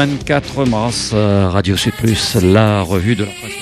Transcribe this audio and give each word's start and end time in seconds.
24 0.00 0.64
mars, 0.64 1.12
Radio 1.12 1.76
C+, 1.76 1.92
la 2.40 2.80
revue 2.80 3.14
de 3.14 3.24
la 3.24 3.32
presse 3.32 3.59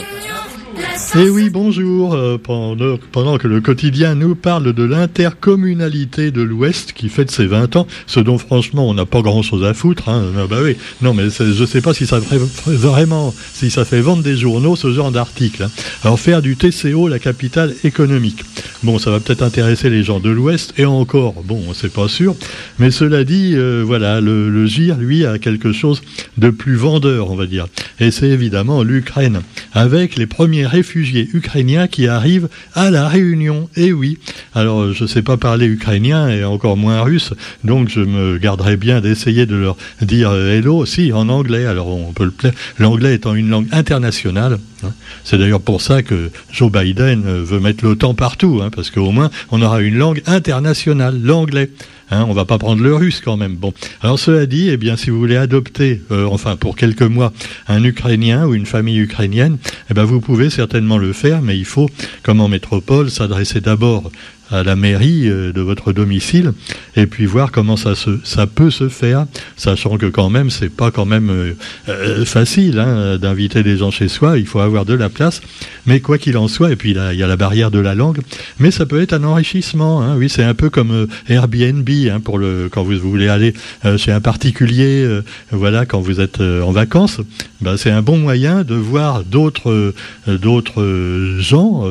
eh 1.14 1.30
oui, 1.30 1.48
bonjour. 1.48 2.14
Euh, 2.14 2.36
pendant, 2.38 3.38
que 3.38 3.48
le 3.48 3.60
quotidien 3.60 4.14
nous 4.14 4.34
parle 4.34 4.72
de 4.72 4.82
l'intercommunalité 4.82 6.30
de 6.30 6.42
l'Ouest 6.42 6.92
qui 6.92 7.08
fête 7.08 7.30
ses 7.30 7.46
20 7.46 7.76
ans, 7.76 7.86
ce 8.06 8.20
dont 8.20 8.36
franchement 8.36 8.88
on 8.88 8.94
n'a 8.94 9.06
pas 9.06 9.22
grand-chose 9.22 9.64
à 9.64 9.72
foutre. 9.74 10.08
Hein. 10.08 10.24
Ah 10.36 10.46
bah 10.48 10.58
oui, 10.62 10.76
non 11.00 11.14
mais 11.14 11.24
je 11.30 11.64
sais 11.64 11.80
pas 11.80 11.94
si 11.94 12.06
ça 12.06 12.20
fait 12.20 12.38
vraiment, 12.66 13.34
si 13.54 13.70
ça 13.70 13.84
fait 13.84 14.00
vendre 14.00 14.22
des 14.22 14.36
journaux 14.36 14.76
ce 14.76 14.92
genre 14.92 15.10
d'article. 15.10 15.64
Hein. 15.64 15.70
Alors 16.04 16.20
faire 16.20 16.42
du 16.42 16.56
TCO 16.56 17.08
la 17.08 17.18
capitale 17.18 17.74
économique. 17.84 18.44
Bon, 18.82 18.98
ça 18.98 19.10
va 19.10 19.18
peut-être 19.20 19.42
intéresser 19.42 19.90
les 19.90 20.02
gens 20.02 20.20
de 20.20 20.30
l'Ouest 20.30 20.74
et 20.78 20.84
encore, 20.84 21.42
bon, 21.44 21.72
c'est 21.74 21.92
pas 21.92 22.08
sûr. 22.08 22.34
Mais 22.78 22.90
cela 22.90 23.24
dit, 23.24 23.52
euh, 23.54 23.82
voilà, 23.84 24.20
le, 24.20 24.50
le 24.50 24.66
GIR 24.66 24.96
lui 24.96 25.24
a 25.24 25.38
quelque 25.38 25.72
chose 25.72 26.02
de 26.36 26.50
plus 26.50 26.76
vendeur, 26.76 27.30
on 27.30 27.36
va 27.36 27.46
dire. 27.46 27.66
Et 27.98 28.10
c'est 28.10 28.28
évidemment 28.28 28.82
l'Ukraine 28.82 29.40
avec 29.72 30.16
les 30.16 30.26
premiers 30.26 30.66
réfugiés 30.66 30.97
ukrainiens 31.04 31.86
qui 31.88 32.06
arrivent 32.06 32.48
à 32.74 32.90
la 32.90 33.08
Réunion. 33.08 33.68
Et 33.76 33.86
eh 33.86 33.92
oui, 33.92 34.18
alors 34.54 34.92
je 34.92 35.04
ne 35.04 35.08
sais 35.08 35.22
pas 35.22 35.36
parler 35.36 35.66
ukrainien 35.66 36.28
et 36.28 36.44
encore 36.44 36.76
moins 36.76 37.02
russe, 37.02 37.32
donc 37.64 37.88
je 37.88 38.00
me 38.00 38.38
garderai 38.38 38.76
bien 38.76 39.00
d'essayer 39.00 39.46
de 39.46 39.56
leur 39.56 39.76
dire 40.02 40.32
hello, 40.32 40.86
si, 40.86 41.12
en 41.12 41.28
anglais. 41.28 41.66
Alors 41.66 41.88
on 41.88 42.12
peut 42.12 42.24
le 42.24 42.50
l'anglais 42.78 43.14
étant 43.14 43.34
une 43.34 43.50
langue 43.50 43.68
internationale. 43.72 44.58
Hein. 44.84 44.92
C'est 45.24 45.38
d'ailleurs 45.38 45.60
pour 45.60 45.82
ça 45.82 46.02
que 46.02 46.30
Joe 46.52 46.70
Biden 46.70 47.22
veut 47.22 47.60
mettre 47.60 47.84
l'OTAN 47.84 48.14
partout, 48.14 48.60
hein, 48.62 48.70
parce 48.74 48.90
qu'au 48.90 49.10
moins 49.10 49.30
on 49.50 49.62
aura 49.62 49.80
une 49.80 49.96
langue 49.96 50.22
internationale, 50.26 51.20
l'anglais. 51.22 51.70
Hein, 52.10 52.24
on 52.28 52.32
va 52.32 52.44
pas 52.44 52.58
prendre 52.58 52.82
le 52.82 52.94
russe 52.94 53.20
quand 53.22 53.36
même. 53.36 53.56
Bon, 53.56 53.72
alors 54.00 54.18
cela 54.18 54.46
dit, 54.46 54.70
eh 54.70 54.76
bien, 54.76 54.96
si 54.96 55.10
vous 55.10 55.18
voulez 55.18 55.36
adopter, 55.36 56.02
euh, 56.10 56.26
enfin 56.26 56.56
pour 56.56 56.76
quelques 56.76 57.02
mois, 57.02 57.32
un 57.66 57.84
Ukrainien 57.84 58.46
ou 58.46 58.54
une 58.54 58.66
famille 58.66 58.98
ukrainienne, 58.98 59.58
eh 59.90 59.94
ben, 59.94 60.04
vous 60.04 60.20
pouvez 60.20 60.48
certainement 60.50 60.98
le 60.98 61.12
faire, 61.12 61.42
mais 61.42 61.58
il 61.58 61.66
faut, 61.66 61.90
comme 62.22 62.40
en 62.40 62.48
métropole, 62.48 63.10
s'adresser 63.10 63.60
d'abord 63.60 64.10
à 64.50 64.62
la 64.62 64.76
mairie 64.76 65.28
euh, 65.28 65.52
de 65.52 65.60
votre 65.60 65.92
domicile 65.92 66.52
et 66.96 67.06
puis 67.06 67.26
voir 67.26 67.52
comment 67.52 67.76
ça, 67.76 67.94
se, 67.94 68.10
ça 68.24 68.46
peut 68.46 68.70
se 68.70 68.88
faire, 68.88 69.26
sachant 69.56 69.98
que 69.98 70.06
quand 70.06 70.30
même 70.30 70.50
c'est 70.50 70.68
pas 70.68 70.90
quand 70.90 71.04
même 71.04 71.30
euh, 71.30 71.52
euh, 71.88 72.24
facile 72.24 72.78
hein, 72.78 73.18
d'inviter 73.18 73.62
des 73.62 73.76
gens 73.76 73.90
chez 73.90 74.08
soi, 74.08 74.38
il 74.38 74.46
faut 74.46 74.60
avoir 74.60 74.84
de 74.84 74.94
la 74.94 75.08
place, 75.08 75.40
mais 75.86 76.00
quoi 76.00 76.18
qu'il 76.18 76.36
en 76.36 76.48
soit, 76.48 76.72
et 76.72 76.76
puis 76.76 76.90
il 76.90 77.16
y 77.16 77.22
a 77.22 77.26
la 77.26 77.36
barrière 77.36 77.70
de 77.70 77.78
la 77.78 77.94
langue, 77.94 78.20
mais 78.58 78.70
ça 78.70 78.86
peut 78.86 79.00
être 79.00 79.12
un 79.12 79.24
enrichissement, 79.24 80.02
hein, 80.02 80.16
oui 80.16 80.28
c'est 80.28 80.44
un 80.44 80.54
peu 80.54 80.70
comme 80.70 81.06
Airbnb 81.28 81.88
hein, 82.10 82.20
pour 82.20 82.38
le 82.38 82.68
quand 82.70 82.82
vous, 82.82 82.98
voulez 82.98 83.28
aller 83.28 83.54
chez 83.96 84.12
un 84.12 84.20
particulier, 84.20 85.06
voilà 85.50 85.86
quand 85.86 86.00
vous 86.00 86.20
êtes 86.20 86.40
en 86.40 86.72
vacances, 86.72 87.20
ben, 87.60 87.76
c'est 87.76 87.90
un 87.90 88.02
bon 88.02 88.18
moyen 88.18 88.64
de 88.64 88.74
voir 88.74 89.24
d'autres 89.24 89.94
d'autres 90.26 91.36
gens, 91.38 91.84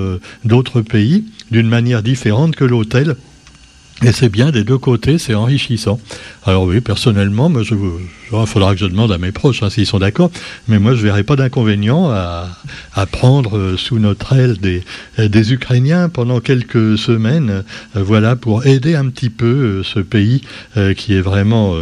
d'autres 0.44 0.82
pays 0.82 1.26
d'une 1.52 1.68
manière 1.68 2.04
différente 2.04 2.56
que 2.56 2.66
l'hôtel. 2.66 3.16
Et 4.04 4.12
c'est 4.12 4.30
bien 4.30 4.52
des 4.52 4.64
deux 4.64 4.78
côtés, 4.78 5.18
c'est 5.18 5.34
enrichissant. 5.34 6.00
Alors 6.46 6.66
oui, 6.66 6.82
personnellement, 6.82 7.50
moi, 7.50 7.64
je, 7.64 7.74
il 7.74 8.46
faudra 8.46 8.74
que 8.74 8.80
je 8.80 8.86
demande 8.86 9.12
à 9.12 9.18
mes 9.18 9.32
proches 9.32 9.64
hein, 9.64 9.70
s'ils 9.70 9.86
sont 9.86 10.00
d'accord, 10.00 10.32
mais 10.68 10.80
moi 10.80 10.94
je 10.94 11.02
verrai 11.02 11.24
pas 11.24 11.36
d'inconvénient 11.36 12.10
à, 12.12 12.48
prendre 13.12 13.58
euh, 13.58 13.78
sous 13.78 14.00
notre 14.00 14.34
aile 14.34 14.58
des, 14.58 15.54
Ukrainiens 15.54 16.10
pendant 16.10 16.42
quelques 16.42 16.98
semaines, 16.98 17.64
euh, 17.96 18.04
voilà, 18.04 18.36
pour 18.36 18.66
aider 18.66 18.96
un 18.96 19.08
petit 19.10 19.30
peu 19.30 19.46
euh, 19.46 19.84
ce 19.84 20.00
pays 20.00 20.42
qui 20.96 21.16
est 21.16 21.22
vraiment 21.22 21.76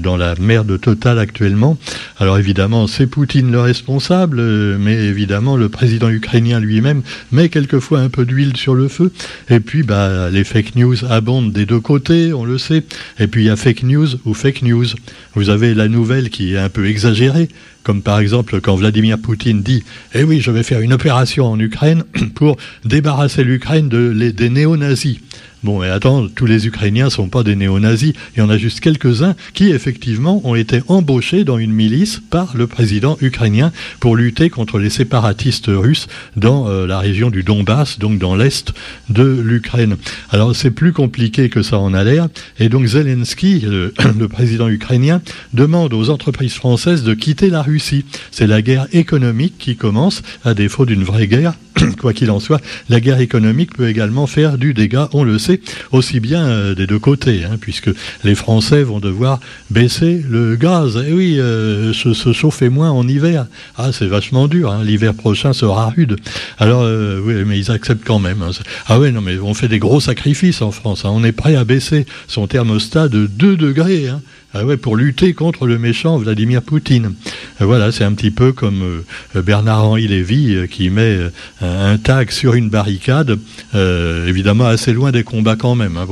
dans 0.00 0.16
la 0.16 0.34
merde 0.38 0.78
totale 0.80 1.18
actuellement. 1.18 1.78
Alors 2.18 2.38
évidemment, 2.38 2.86
c'est 2.86 3.06
Poutine 3.06 3.50
le 3.50 3.60
responsable, 3.60 4.42
mais 4.78 4.94
évidemment 4.94 5.56
le 5.56 5.68
président 5.68 6.10
ukrainien 6.10 6.60
lui-même 6.60 7.02
met 7.30 7.48
quelquefois 7.48 8.00
un 8.00 8.08
peu 8.08 8.24
d'huile 8.26 8.56
sur 8.56 8.74
le 8.74 8.88
feu. 8.88 9.12
Et 9.48 9.60
puis, 9.60 9.82
bah, 9.82 10.30
les 10.30 10.44
fake 10.44 10.76
news 10.76 11.04
abondent 11.08 11.52
deux 11.66 11.80
côtés, 11.80 12.32
on 12.32 12.44
le 12.44 12.58
sait. 12.58 12.82
Et 13.18 13.26
puis 13.26 13.44
il 13.44 13.46
y 13.46 13.50
a 13.50 13.56
fake 13.56 13.82
news 13.82 14.08
ou 14.24 14.34
fake 14.34 14.62
news. 14.62 14.86
Vous 15.34 15.50
avez 15.50 15.74
la 15.74 15.88
nouvelle 15.88 16.30
qui 16.30 16.54
est 16.54 16.58
un 16.58 16.68
peu 16.68 16.86
exagérée, 16.88 17.48
comme 17.82 18.02
par 18.02 18.18
exemple 18.18 18.60
quand 18.60 18.76
Vladimir 18.76 19.18
Poutine 19.18 19.62
dit 19.62 19.84
Eh 20.14 20.24
oui, 20.24 20.40
je 20.40 20.50
vais 20.50 20.62
faire 20.62 20.80
une 20.80 20.92
opération 20.92 21.46
en 21.46 21.58
Ukraine 21.58 22.04
pour 22.34 22.56
débarrasser 22.84 23.44
l'Ukraine 23.44 23.88
de, 23.88 24.12
des 24.30 24.50
néo-nazis. 24.50 25.18
Bon, 25.62 25.78
mais 25.78 25.88
attends, 25.88 26.26
tous 26.26 26.46
les 26.46 26.66
Ukrainiens 26.66 27.04
ne 27.04 27.10
sont 27.10 27.28
pas 27.28 27.44
des 27.44 27.54
néo-nazis. 27.54 28.14
Il 28.34 28.40
y 28.40 28.42
en 28.42 28.50
a 28.50 28.58
juste 28.58 28.80
quelques-uns 28.80 29.36
qui, 29.54 29.70
effectivement, 29.70 30.40
ont 30.42 30.56
été 30.56 30.80
embauchés 30.88 31.44
dans 31.44 31.56
une 31.56 31.72
milice 31.72 32.20
par 32.30 32.56
le 32.56 32.66
président 32.66 33.16
ukrainien 33.20 33.70
pour 34.00 34.16
lutter 34.16 34.50
contre 34.50 34.80
les 34.80 34.90
séparatistes 34.90 35.68
russes 35.68 36.08
dans 36.34 36.68
euh, 36.68 36.88
la 36.88 36.98
région 36.98 37.30
du 37.30 37.44
Donbass, 37.44 38.00
donc 38.00 38.18
dans 38.18 38.34
l'est 38.34 38.72
de 39.08 39.22
l'Ukraine. 39.22 39.98
Alors, 40.30 40.56
c'est 40.56 40.72
plus 40.72 40.92
compliqué 40.92 41.48
que 41.48 41.62
ça 41.62 41.78
en 41.78 41.94
a 41.94 42.02
l'air. 42.02 42.26
Et 42.58 42.68
donc, 42.68 42.86
Zelensky, 42.86 43.60
le, 43.60 43.94
le 44.18 44.26
président 44.26 44.68
ukrainien, 44.68 45.22
demande 45.52 45.94
aux 45.94 46.10
entreprises 46.10 46.54
françaises 46.54 47.04
de 47.04 47.14
quitter 47.14 47.50
la 47.50 47.62
Russie. 47.62 48.04
C'est 48.32 48.48
la 48.48 48.62
guerre 48.62 48.88
économique 48.92 49.54
qui 49.58 49.76
commence, 49.76 50.22
à 50.44 50.54
défaut 50.54 50.86
d'une 50.86 51.04
vraie 51.04 51.28
guerre. 51.28 51.54
Quoi 52.00 52.12
qu'il 52.12 52.30
en 52.30 52.40
soit, 52.40 52.60
la 52.88 53.00
guerre 53.00 53.20
économique 53.20 53.76
peut 53.76 53.88
également 53.88 54.26
faire 54.26 54.58
du 54.58 54.74
dégât, 54.74 55.08
on 55.12 55.24
le 55.24 55.38
sait, 55.38 55.60
aussi 55.90 56.20
bien 56.20 56.44
euh, 56.44 56.74
des 56.74 56.86
deux 56.86 56.98
côtés, 56.98 57.44
hein, 57.44 57.56
puisque 57.60 57.90
les 58.24 58.34
Français 58.34 58.82
vont 58.82 59.00
devoir 59.00 59.40
baisser 59.70 60.22
le 60.28 60.56
gaz. 60.56 61.02
Eh 61.06 61.12
oui, 61.12 61.38
euh, 61.38 61.92
se, 61.92 62.32
chauffer 62.32 62.68
moins 62.68 62.90
en 62.90 63.06
hiver. 63.06 63.46
Ah, 63.76 63.90
c'est 63.92 64.06
vachement 64.06 64.48
dur. 64.48 64.70
Hein. 64.70 64.84
L'hiver 64.84 65.14
prochain 65.14 65.52
sera 65.52 65.90
rude. 65.90 66.16
Alors, 66.58 66.82
euh, 66.82 67.20
oui, 67.24 67.34
mais 67.46 67.58
ils 67.58 67.70
acceptent 67.70 68.04
quand 68.04 68.18
même. 68.18 68.42
Hein. 68.42 68.50
Ah 68.86 68.98
oui, 68.98 69.12
non, 69.12 69.20
mais 69.20 69.38
on 69.38 69.54
fait 69.54 69.68
des 69.68 69.78
gros 69.78 70.00
sacrifices 70.00 70.62
en 70.62 70.70
France. 70.70 71.04
On 71.04 71.24
est 71.24 71.32
prêt 71.32 71.56
à 71.56 71.64
baisser 71.64 72.06
son 72.28 72.46
thermostat 72.46 73.08
de 73.08 73.26
2 73.26 73.56
degrés. 73.56 74.08
Ah 74.54 74.66
ouais, 74.66 74.76
pour 74.76 74.96
lutter 74.96 75.32
contre 75.32 75.66
le 75.66 75.78
méchant 75.78 76.18
Vladimir 76.18 76.60
Poutine. 76.60 77.14
Euh, 77.62 77.64
voilà, 77.64 77.90
c'est 77.90 78.04
un 78.04 78.12
petit 78.12 78.30
peu 78.30 78.52
comme 78.52 79.02
euh, 79.34 79.40
Bernard-Henri 79.40 80.06
Lévy 80.08 80.54
euh, 80.54 80.66
qui 80.66 80.90
met 80.90 81.16
un 81.62 81.96
tag 81.96 82.30
sur 82.30 82.52
une 82.52 82.68
barricade, 82.68 83.38
évidemment 83.74 84.66
assez 84.66 84.92
loin 84.92 85.10
des 85.10 85.22
combats 85.22 85.56
quand 85.56 85.74
même, 85.74 85.96
hein, 85.96 86.06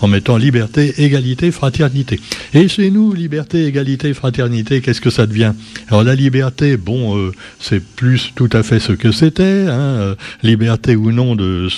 en 0.00 0.08
mettant 0.08 0.36
liberté, 0.36 1.02
égalité, 1.02 1.50
fraternité. 1.50 2.20
Et 2.52 2.68
chez 2.68 2.90
nous, 2.90 3.14
liberté, 3.14 3.64
égalité, 3.64 4.12
fraternité, 4.12 4.80
qu'est-ce 4.80 5.00
que 5.00 5.10
ça 5.10 5.26
devient? 5.26 5.52
Alors 5.88 6.02
la 6.02 6.14
liberté, 6.14 6.76
bon, 6.76 7.30
c'est 7.60 7.82
plus 7.82 8.32
tout 8.34 8.50
à 8.52 8.62
fait 8.62 8.80
ce 8.80 8.92
que 8.92 9.12
c'était, 9.12 9.66
hein, 9.68 10.16
liberté 10.42 10.96
ou 10.96 11.12
non 11.12 11.36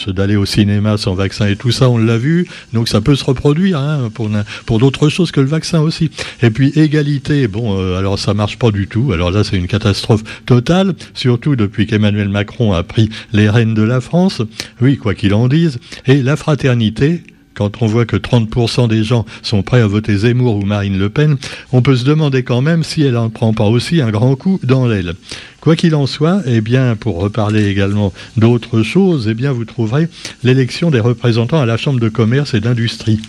d'aller 0.08 0.36
au 0.36 0.46
cinéma 0.46 0.96
sans 0.96 1.14
vaccin 1.14 1.46
et 1.46 1.56
tout 1.56 1.72
ça, 1.72 1.88
on 1.90 1.98
l'a 1.98 2.18
vu, 2.18 2.46
donc 2.72 2.88
ça 2.88 3.00
peut 3.00 3.16
se 3.16 3.24
reproduire 3.24 3.78
hein, 3.78 4.10
pour, 4.14 4.30
pour 4.66 4.78
d'autres 4.78 5.08
choses 5.08 5.30
que 5.30 5.40
le 5.40 5.46
vaccin 5.48 5.80
aussi. 5.80 6.07
Et 6.42 6.50
puis 6.50 6.72
égalité, 6.76 7.48
bon, 7.48 7.78
euh, 7.78 7.98
alors 7.98 8.18
ça 8.18 8.34
marche 8.34 8.58
pas 8.58 8.70
du 8.70 8.86
tout. 8.86 9.12
Alors 9.12 9.30
là, 9.30 9.44
c'est 9.44 9.56
une 9.56 9.66
catastrophe 9.66 10.22
totale, 10.46 10.94
surtout 11.14 11.56
depuis 11.56 11.86
qu'Emmanuel 11.86 12.28
Macron 12.28 12.72
a 12.72 12.82
pris 12.82 13.08
les 13.32 13.48
rênes 13.48 13.74
de 13.74 13.82
la 13.82 14.00
France. 14.00 14.42
Oui, 14.80 14.96
quoi 14.96 15.14
qu'il 15.14 15.34
en 15.34 15.48
dise. 15.48 15.78
Et 16.06 16.22
la 16.22 16.36
fraternité, 16.36 17.22
quand 17.58 17.82
on 17.82 17.86
voit 17.86 18.06
que 18.06 18.16
30% 18.16 18.86
des 18.86 19.02
gens 19.02 19.26
sont 19.42 19.62
prêts 19.62 19.80
à 19.80 19.86
voter 19.88 20.16
Zemmour 20.18 20.56
ou 20.56 20.62
Marine 20.62 20.96
Le 20.96 21.10
Pen, 21.10 21.36
on 21.72 21.82
peut 21.82 21.96
se 21.96 22.04
demander 22.04 22.44
quand 22.44 22.60
même 22.60 22.84
si 22.84 23.02
elle 23.02 23.14
n'en 23.14 23.30
prend 23.30 23.52
pas 23.52 23.64
aussi 23.64 24.00
un 24.00 24.10
grand 24.10 24.36
coup 24.36 24.60
dans 24.62 24.86
l'aile. 24.86 25.14
Quoi 25.60 25.74
qu'il 25.74 25.96
en 25.96 26.06
soit, 26.06 26.40
eh 26.46 26.60
bien, 26.60 26.94
pour 26.94 27.18
reparler 27.18 27.66
également 27.66 28.12
d'autres 28.36 28.84
choses, 28.84 29.26
eh 29.28 29.34
bien, 29.34 29.50
vous 29.50 29.64
trouverez 29.64 30.06
l'élection 30.44 30.92
des 30.92 31.00
représentants 31.00 31.60
à 31.60 31.66
la 31.66 31.76
Chambre 31.76 31.98
de 31.98 32.08
commerce 32.08 32.54
et 32.54 32.60
d'industrie. 32.60 33.20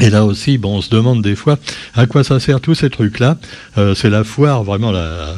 Et 0.00 0.10
là 0.10 0.24
aussi, 0.24 0.58
bon, 0.58 0.76
on 0.76 0.82
se 0.82 0.90
demande 0.90 1.22
des 1.22 1.34
fois 1.34 1.58
à 1.94 2.06
quoi 2.06 2.22
ça 2.22 2.38
sert 2.40 2.60
tous 2.60 2.74
ces 2.74 2.90
trucs-là. 2.90 3.38
Euh, 3.78 3.94
c'est 3.94 4.10
la 4.10 4.24
foire, 4.24 4.62
vraiment 4.62 4.92
la, 4.92 5.34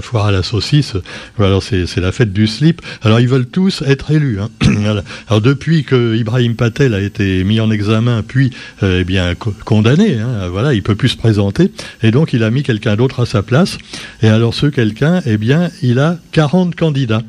foire 0.00 0.26
à 0.26 0.30
la 0.30 0.42
saucisse. 0.42 0.94
Alors 1.38 1.62
c'est, 1.62 1.96
la 1.96 2.12
fête 2.12 2.32
du 2.32 2.46
slip. 2.46 2.82
Alors 3.02 3.20
ils 3.20 3.28
veulent 3.28 3.46
tous 3.46 3.82
être 3.86 4.10
élus. 4.10 4.38
Hein. 4.40 4.50
Alors 5.28 5.40
depuis 5.40 5.84
que 5.84 6.14
Ibrahim 6.16 6.54
Patel 6.54 6.94
a 6.94 7.00
été 7.00 7.42
mis 7.44 7.60
en 7.60 7.70
examen, 7.70 8.22
puis 8.22 8.52
euh, 8.82 9.00
eh 9.00 9.04
bien 9.04 9.34
condamné, 9.64 10.18
hein, 10.18 10.48
voilà, 10.50 10.74
il 10.74 10.82
peut 10.82 10.94
plus 10.94 11.10
se 11.10 11.16
présenter. 11.16 11.72
Et 12.02 12.10
donc 12.10 12.32
il 12.32 12.44
a 12.44 12.50
mis 12.50 12.62
quelqu'un 12.62 12.96
d'autre 12.96 13.20
à 13.20 13.26
sa 13.26 13.42
place. 13.42 13.78
Et 14.22 14.28
alors 14.28 14.54
ce 14.54 14.66
quelqu'un, 14.66 15.20
eh 15.26 15.38
bien, 15.38 15.70
il 15.82 15.98
a 15.98 16.18
40 16.32 16.74
candidats. 16.74 17.22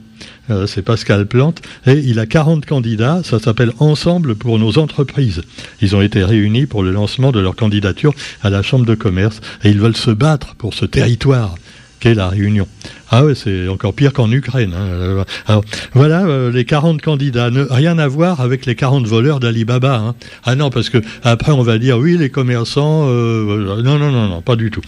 Euh, 0.49 0.67
c'est 0.67 0.81
Pascal 0.81 1.25
Plante, 1.25 1.61
et 1.85 1.93
il 1.93 2.19
a 2.19 2.25
40 2.25 2.65
candidats, 2.65 3.21
ça 3.23 3.39
s'appelle 3.39 3.73
Ensemble 3.79 4.35
pour 4.35 4.59
nos 4.59 4.77
entreprises. 4.77 5.41
Ils 5.81 5.95
ont 5.95 6.01
été 6.01 6.23
réunis 6.23 6.65
pour 6.65 6.83
le 6.83 6.91
lancement 6.91 7.31
de 7.31 7.39
leur 7.39 7.55
candidature 7.55 8.13
à 8.41 8.49
la 8.49 8.61
Chambre 8.61 8.85
de 8.85 8.95
commerce, 8.95 9.41
et 9.63 9.69
ils 9.69 9.79
veulent 9.79 9.97
se 9.97 10.11
battre 10.11 10.55
pour 10.55 10.73
ce 10.73 10.85
territoire 10.85 11.55
qu'est 11.99 12.13
la 12.13 12.29
Réunion. 12.29 12.67
Ah 13.09 13.23
ouais, 13.23 13.35
c'est 13.35 13.69
encore 13.69 13.93
pire 13.93 14.11
qu'en 14.11 14.29
Ukraine. 14.31 14.73
Hein. 14.73 15.23
Alors, 15.47 15.63
voilà 15.93 16.25
euh, 16.25 16.51
les 16.51 16.65
40 16.65 17.01
candidats. 17.01 17.49
Rien 17.69 17.97
à 17.99 18.07
voir 18.07 18.41
avec 18.41 18.65
les 18.65 18.75
40 18.75 19.07
voleurs 19.07 19.39
d'Alibaba. 19.39 19.95
Hein. 19.95 20.15
Ah 20.43 20.55
non, 20.55 20.69
parce 20.69 20.89
que 20.89 20.97
après 21.23 21.53
on 21.53 21.61
va 21.61 21.77
dire 21.77 21.97
oui, 21.97 22.17
les 22.17 22.29
commerçants. 22.29 23.05
Euh, 23.07 23.81
non, 23.81 23.97
non, 23.97 24.11
non, 24.11 24.27
non, 24.27 24.41
pas 24.41 24.57
du 24.57 24.71
tout. 24.71 24.81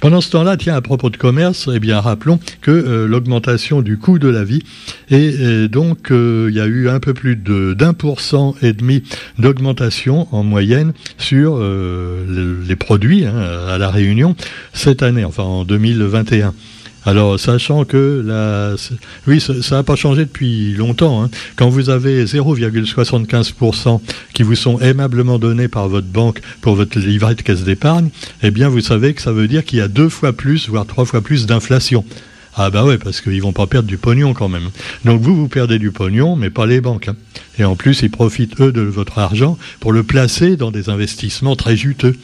Pendant 0.00 0.22
ce 0.22 0.30
temps-là, 0.30 0.56
tiens, 0.56 0.74
à 0.74 0.80
propos 0.80 1.10
de 1.10 1.18
commerce, 1.18 1.68
eh 1.72 1.78
bien, 1.78 2.00
rappelons 2.00 2.40
que 2.62 2.70
euh, 2.70 3.06
l'augmentation 3.06 3.82
du 3.82 3.98
coût 3.98 4.18
de 4.18 4.28
la 4.28 4.44
vie 4.44 4.62
et, 5.10 5.68
donc 5.68 6.08
il 6.10 6.54
y 6.54 6.60
a 6.60 6.66
eu 6.66 6.88
un 6.88 7.00
peu 7.00 7.12
plus 7.12 7.36
d'un 7.36 7.92
pour 7.92 8.20
cent 8.20 8.54
et 8.62 8.72
demi 8.72 9.02
d'augmentation 9.38 10.28
en 10.32 10.42
moyenne 10.42 10.92
sur 11.18 11.60
les 11.60 12.76
produits 12.76 13.26
hein, 13.26 13.34
à 13.68 13.78
la 13.78 13.90
Réunion 13.90 14.34
cette 14.72 15.02
année, 15.02 15.24
enfin 15.24 15.42
en 15.42 15.64
2021. 15.64 16.54
Alors, 17.06 17.38
sachant 17.38 17.84
que 17.84 18.20
la, 18.26 18.74
oui, 19.28 19.40
ça 19.40 19.76
n'a 19.76 19.82
pas 19.84 19.94
changé 19.94 20.24
depuis 20.24 20.74
longtemps. 20.74 21.22
Hein. 21.22 21.30
Quand 21.54 21.68
vous 21.68 21.88
avez 21.88 22.24
0,75% 22.24 24.00
qui 24.34 24.42
vous 24.42 24.56
sont 24.56 24.80
aimablement 24.80 25.38
donnés 25.38 25.68
par 25.68 25.88
votre 25.88 26.08
banque 26.08 26.40
pour 26.60 26.74
votre 26.74 26.98
livret 26.98 27.36
de 27.36 27.42
caisse 27.42 27.62
d'épargne, 27.62 28.08
eh 28.42 28.50
bien, 28.50 28.68
vous 28.68 28.80
savez 28.80 29.14
que 29.14 29.22
ça 29.22 29.30
veut 29.30 29.46
dire 29.46 29.64
qu'il 29.64 29.78
y 29.78 29.82
a 29.82 29.88
deux 29.88 30.08
fois 30.08 30.32
plus, 30.32 30.68
voire 30.68 30.84
trois 30.84 31.04
fois 31.04 31.20
plus 31.20 31.46
d'inflation. 31.46 32.04
Ah 32.56 32.70
bah 32.70 32.84
ouais, 32.84 32.98
parce 32.98 33.20
qu'ils 33.20 33.42
vont 33.42 33.52
pas 33.52 33.66
perdre 33.66 33.86
du 33.86 33.98
pognon 33.98 34.32
quand 34.32 34.48
même. 34.48 34.70
Donc 35.04 35.20
vous, 35.20 35.36
vous 35.36 35.46
perdez 35.46 35.78
du 35.78 35.92
pognon, 35.92 36.34
mais 36.34 36.50
pas 36.50 36.66
les 36.66 36.80
banques. 36.80 37.08
Hein. 37.08 37.16
Et 37.58 37.64
en 37.64 37.76
plus, 37.76 38.02
ils 38.02 38.10
profitent, 38.10 38.60
eux, 38.60 38.72
de 38.72 38.80
votre 38.80 39.18
argent 39.18 39.58
pour 39.78 39.92
le 39.92 40.02
placer 40.02 40.56
dans 40.56 40.72
des 40.72 40.88
investissements 40.88 41.54
très 41.54 41.76
juteux 41.76 42.16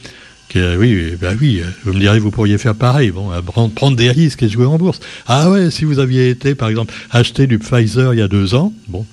oui, 0.54 1.12
bah 1.20 1.32
oui, 1.40 1.62
vous 1.84 1.93
me 1.93 2.00
direz, 2.00 2.19
vous 2.19 2.31
pourriez 2.31 2.58
faire 2.58 2.75
pareil, 2.75 3.10
bon, 3.10 3.31
prendre 3.75 3.96
des 3.96 4.10
risques 4.10 4.43
et 4.43 4.49
jouer 4.49 4.66
en 4.66 4.78
bourse. 4.78 5.00
Ah 5.26 5.50
ouais, 5.50 5.70
si 5.70 5.84
vous 5.84 5.99
aviez 5.99 6.31
été, 6.31 6.54
par 6.54 6.69
exemple, 6.69 6.93
acheter 7.10 7.46
du 7.46 7.58
Pfizer 7.58 8.14
il 8.14 8.19
y 8.19 8.22
a 8.22 8.28
deux 8.28 8.54
ans, 8.54 8.72
bon, 8.88 9.06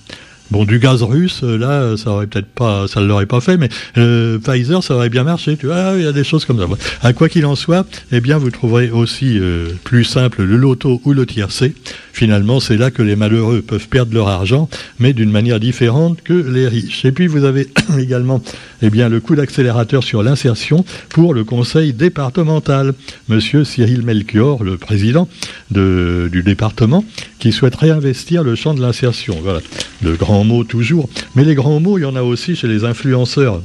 Bon, 0.51 0.65
du 0.65 0.80
gaz 0.80 1.03
russe, 1.03 1.44
là, 1.44 1.95
ça 1.95 2.09
aurait 2.09 2.25
peut-être 2.25 2.47
pas, 2.47 2.88
ça 2.88 3.01
l'aurait 3.01 3.27
pas 3.27 3.39
fait, 3.39 3.56
mais 3.57 3.69
euh, 4.00 4.39
Pfizer, 4.39 4.83
ça 4.83 4.95
aurait 4.95 5.09
bien 5.09 5.24
marché. 5.24 5.57
Tu 5.57 5.68
vois, 5.68 5.94
il 5.95 6.01
y 6.01 6.07
a 6.07 6.12
des 6.12 6.24
choses 6.24 6.45
comme 6.45 6.57
ça. 6.57 6.65
À 7.03 7.13
quoi 7.13 7.30
qu'il 7.30 7.45
en 7.45 7.56
soit, 7.56 7.85
eh 8.12 8.19
bien, 8.19 8.39
vous 8.39 8.50
trouverez 8.50 8.89
aussi 8.89 9.38
euh, 9.38 9.69
plus 9.83 10.03
simple 10.03 10.42
le 10.42 10.57
loto 10.57 11.01
ou 11.06 11.13
le 11.13 11.27
tiercé. 11.27 11.75
Finalement, 12.19 12.60
c'est 12.60 12.75
là 12.75 12.92
que 12.92 13.01
les 13.01 13.16
malheureux 13.16 13.62
peuvent 13.62 13.88
perdre 13.88 14.13
leur 14.13 14.27
argent, 14.27 14.68
mais 15.00 15.13
d'une 15.13 15.31
manière 15.31 15.57
différente 15.57 16.21
que 16.21 16.33
les 16.33 16.68
riches. 16.68 17.06
Et 17.06 17.13
puis, 17.13 17.27
vous 17.27 17.45
avez 17.45 17.69
également 17.98 18.44
eh 18.81 18.89
bien, 18.89 19.07
le 19.07 19.21
coup 19.21 19.38
d'accélérateur 19.38 20.04
sur 20.04 20.21
l'insertion 20.21 20.83
pour 21.07 21.33
le 21.33 21.45
conseil 21.45 21.94
départemental. 21.94 22.94
Monsieur 23.30 23.63
Cyril 23.63 24.01
Melchior, 24.01 24.66
le 24.66 24.75
président 24.75 25.30
du 25.71 26.44
département, 26.44 27.06
qui 27.39 27.54
souhaite 27.54 27.77
réinvestir 27.77 28.44
le 28.44 28.56
champ 28.56 28.74
de 28.74 28.81
l'insertion. 28.81 29.38
Voilà, 29.42 29.62
de 30.01 30.13
grands 30.13 30.44
mots 30.44 30.66
toujours. 30.66 31.07
Mais 31.36 31.45
les 31.45 31.56
grands 31.56 31.80
mots, 31.80 32.00
il 32.00 32.01
y 32.01 32.06
en 32.06 32.18
a 32.18 32.21
aussi 32.21 32.54
chez 32.57 32.68
les 32.68 32.83
influenceurs. 32.83 33.62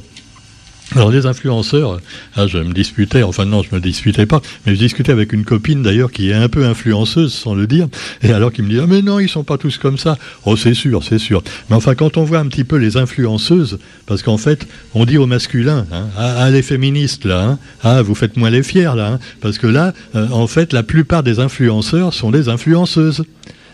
Alors 0.93 1.09
les 1.09 1.25
influenceurs, 1.25 1.99
ah, 2.35 2.47
je 2.47 2.59
me 2.59 2.71
disputais, 2.71 3.23
enfin 3.23 3.45
non, 3.45 3.63
je 3.63 3.73
me 3.73 3.81
disputais 3.81 4.25
pas, 4.25 4.41
mais 4.65 4.75
je 4.75 4.79
discutais 4.79 5.11
avec 5.11 5.33
une 5.33 5.43
copine 5.43 5.81
d'ailleurs 5.81 6.11
qui 6.11 6.29
est 6.29 6.33
un 6.33 6.47
peu 6.47 6.65
influenceuse 6.65 7.33
sans 7.33 7.55
le 7.55 7.65
dire, 7.65 7.87
et 8.21 8.31
alors 8.31 8.53
qui 8.53 8.61
me 8.61 8.69
dit 8.69 8.79
ah 8.79 8.85
mais 8.87 9.01
non 9.01 9.19
ils 9.19 9.27
sont 9.27 9.43
pas 9.43 9.57
tous 9.57 9.77
comme 9.77 9.97
ça. 9.97 10.17
Oh 10.45 10.55
c'est 10.55 10.75
sûr, 10.75 11.03
c'est 11.03 11.17
sûr. 11.17 11.43
Mais 11.69 11.75
enfin 11.75 11.95
quand 11.95 12.17
on 12.17 12.23
voit 12.23 12.39
un 12.39 12.47
petit 12.47 12.63
peu 12.63 12.77
les 12.77 12.97
influenceuses, 12.97 13.79
parce 14.05 14.21
qu'en 14.21 14.37
fait 14.37 14.67
on 14.93 15.05
dit 15.05 15.17
aux 15.17 15.25
masculins, 15.25 15.85
hein, 15.91 16.07
ah, 16.17 16.35
ah, 16.37 16.51
les 16.51 16.61
féministes 16.61 17.25
là, 17.25 17.43
hein, 17.43 17.59
ah 17.83 18.01
vous 18.03 18.15
faites 18.15 18.37
moins 18.37 18.51
les 18.51 18.63
fiers 18.63 18.95
là, 18.95 19.13
hein, 19.13 19.19
parce 19.41 19.57
que 19.57 19.67
là 19.67 19.93
euh, 20.15 20.27
en 20.29 20.47
fait 20.47 20.71
la 20.71 20.83
plupart 20.83 21.23
des 21.23 21.39
influenceurs 21.39 22.13
sont 22.13 22.31
des 22.31 22.47
influenceuses. 22.47 23.23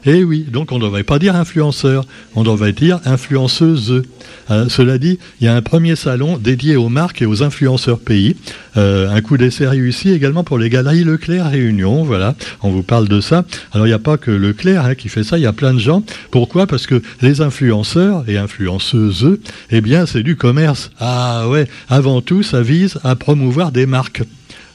Eh 0.04 0.24
oui, 0.24 0.48
donc 0.52 0.72
on 0.72 0.80
ne 0.80 0.84
devrait 0.84 1.04
pas 1.04 1.20
dire 1.20 1.36
influenceur, 1.36 2.06
on 2.36 2.44
devrait 2.44 2.74
dire 2.74 3.00
influenceuse. 3.06 4.02
Euh, 4.50 4.68
cela 4.68 4.98
dit, 4.98 5.20
il 5.40 5.46
y 5.46 5.48
a 5.48 5.56
un 5.56 5.62
premier 5.62 5.96
salon 5.96 6.40
dédié 6.40 6.76
aux 6.76 6.90
marques 6.90 7.22
et 7.22 7.28
aux 7.28 7.44
influenceurs 7.44 8.00
pays. 8.00 8.36
Euh, 8.78 9.10
un 9.10 9.22
coup 9.22 9.38
d'essai 9.38 9.68
réussi 9.68 10.10
également 10.10 10.44
pour 10.44 10.58
les 10.58 10.70
galeries 10.70 11.04
Leclerc 11.04 11.52
Réunion. 11.52 12.04
Voilà, 12.04 12.36
on 12.64 12.72
vous 12.72 12.82
parle 12.82 13.08
de 13.08 13.22
ça. 13.22 13.46
Alors 13.74 13.86
il 13.86 13.92
n'y 13.92 13.96
a 13.96 14.00
pas 14.00 14.18
que 14.18 14.32
Leclerc 14.32 14.86
hein, 14.86 14.96
qui 14.96 15.08
fait 15.08 15.24
ça, 15.24 15.38
il 15.38 15.44
y 15.44 15.48
a 15.48 15.54
plein 15.54 15.74
de 15.76 15.80
gens. 15.80 16.04
Pourquoi? 16.32 16.66
Parce 16.66 16.88
que 16.88 17.04
les 17.22 17.42
influenceurs 17.42 18.24
et 18.28 18.38
influenceuses, 18.38 19.38
eh 19.70 19.82
bien 19.82 20.08
c'est 20.08 20.24
du 20.24 20.36
commerce. 20.36 20.90
Ah 21.00 21.48
ouais, 21.48 21.68
avant 21.90 22.22
tout, 22.22 22.42
ça 22.42 22.64
vise 22.64 22.98
à 23.04 23.16
promouvoir 23.16 23.72
des 23.72 23.86
marques 23.86 24.24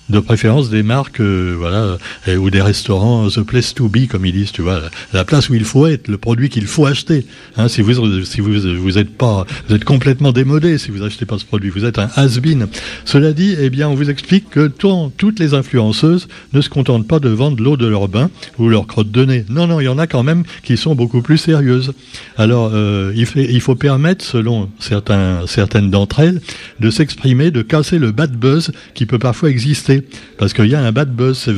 de 0.08 0.20
préférence 0.20 0.70
des 0.70 0.82
marques, 0.82 1.20
euh, 1.20 1.55
voilà, 1.58 1.99
ou 2.38 2.50
des 2.50 2.62
restaurants, 2.62 3.29
the 3.29 3.43
place 3.43 3.75
to 3.75 3.88
be, 3.88 4.06
comme 4.08 4.25
ils 4.26 4.32
disent, 4.32 4.53
tu 4.53 4.62
vois, 4.62 4.81
la 5.12 5.25
place 5.25 5.49
où 5.49 5.55
il 5.55 5.64
faut 5.64 5.87
être, 5.87 6.08
le 6.08 6.19
produit 6.19 6.49
qu'il 6.49 6.67
faut 6.67 6.87
acheter. 6.87 7.26
Hein, 7.56 7.69
si 7.69 7.82
vous, 7.82 8.25
si 8.25 8.41
vous, 8.41 8.81
vous 8.81 8.99
êtes 8.99 9.17
pas, 9.17 9.47
vous 9.69 9.75
êtes 9.75 9.85
complètement 9.85 10.32
démodé 10.32 10.79
si 10.79 10.91
vous 10.91 11.03
achetez 11.03 11.25
pas 11.25 11.38
ce 11.38 11.44
produit, 11.44 11.70
vous 11.70 11.85
êtes 11.85 11.99
un 11.99 12.08
has-been. 12.17 12.67
Cela 13.05 13.32
dit, 13.32 13.56
eh 13.58 13.70
bien, 13.70 13.88
on 13.88 13.94
vous 13.94 14.11
explique 14.11 14.50
que 14.50 14.69
toutes 14.69 15.38
les 15.38 15.55
influenceuses 15.55 16.29
ne 16.53 16.61
se 16.61 16.69
contentent 16.69 17.06
pas 17.06 17.19
de 17.19 17.29
vendre 17.29 17.62
l'eau 17.62 17.76
de 17.76 17.87
leur 17.87 18.08
bain 18.08 18.31
ou 18.58 18.69
leur 18.69 18.87
crotte 18.87 19.11
de 19.11 19.25
nez. 19.25 19.44
Non, 19.49 19.67
non, 19.67 19.81
il 19.81 19.85
y 19.85 19.88
en 19.88 19.99
a 19.99 20.06
quand 20.06 20.23
même 20.23 20.44
qui 20.62 20.76
sont 20.76 20.94
beaucoup 20.94 21.23
plus 21.23 21.38
sérieuses. 21.38 21.93
Alors, 22.37 22.70
euh, 22.73 23.12
il, 23.17 23.26
fait, 23.26 23.47
il 23.50 23.61
faut 23.61 23.75
permettre, 23.75 24.25
selon 24.25 24.69
certains, 24.79 25.47
certaines 25.47 25.91
d'entre 25.91 26.20
elles, 26.20 26.41
de 26.81 26.91
s'exprimer, 26.91 27.50
de 27.50 27.62
casser 27.62 27.99
le 27.99 28.12
bad 28.12 28.32
buzz 28.37 28.73
qui 28.94 29.06
peut 29.06 29.19
parfois 29.19 29.50
exister 29.50 29.95
parce 30.38 30.52
qu'il 30.52 30.66
y 30.66 30.75
a 30.75 30.81
un 30.81 30.93
bad 30.93 31.14
buzz, 31.14 31.48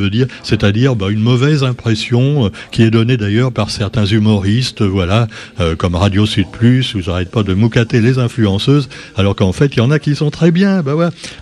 c'est-à-dire 0.42 0.96
bah, 0.96 1.10
une 1.10 1.20
mauvaise 1.20 1.64
impression 1.64 2.46
euh, 2.46 2.48
qui 2.70 2.82
est 2.82 2.90
donnée 2.90 3.16
d'ailleurs 3.16 3.52
par 3.52 3.70
certains 3.70 4.06
humoristes, 4.06 4.82
voilà, 4.82 5.28
euh, 5.60 5.76
comme 5.76 5.94
Radio 5.94 6.26
Sud 6.26 6.46
Plus, 6.50 6.94
où 6.94 7.00
j'arrête 7.00 7.30
pas 7.30 7.42
de 7.42 7.54
moucater 7.54 8.00
les 8.00 8.18
influenceuses, 8.18 8.88
alors 9.16 9.36
qu'en 9.36 9.52
fait, 9.52 9.74
il 9.74 9.78
y 9.78 9.80
en 9.80 9.90
a 9.90 9.98
qui 9.98 10.14
sont 10.14 10.30
très 10.30 10.50
bien, 10.50 10.82
bah 10.82 10.94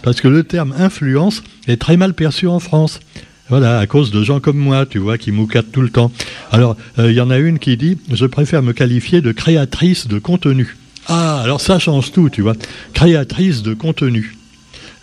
parce 0.03 0.21
que 0.21 0.29
le 0.29 0.45
terme 0.45 0.75
influence 0.79 1.43
est 1.67 1.81
très 1.81 1.97
mal 1.97 2.15
perçu 2.15 2.47
en 2.47 2.59
France. 2.59 3.01
Voilà, 3.49 3.79
à 3.79 3.87
cause 3.87 4.11
de 4.11 4.25
gens 4.25 4.41
comme 4.41 4.59
moi, 4.59 4.87
tu 4.87 4.99
vois, 4.99 5.19
qui 5.19 5.31
moucatent 5.31 5.71
tout 5.71 5.83
le 5.83 5.91
temps. 5.91 6.11
Alors, 6.51 6.77
euh, 6.99 7.11
il 7.11 7.17
y 7.17 7.21
en 7.21 7.31
a 7.31 7.39
une 7.39 7.61
qui 7.61 7.77
dit, 7.77 7.97
je 8.13 8.27
préfère 8.27 8.63
me 8.63 8.73
qualifier 8.73 9.21
de 9.21 9.31
créatrice 9.31 10.09
de 10.09 10.19
contenu. 10.19 10.77
Ah, 11.07 11.41
alors 11.43 11.61
ça 11.61 11.79
change 11.79 12.11
tout, 12.11 12.29
tu 12.29 12.43
vois. 12.43 12.55
Créatrice 12.93 13.63
de 13.63 13.75
contenu. 13.75 14.37